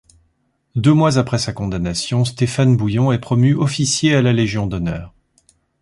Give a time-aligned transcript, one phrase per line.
[0.75, 5.13] Deux mois après sa condamnation, Stéphane Bouillon est promu officier à la légion d'honneur.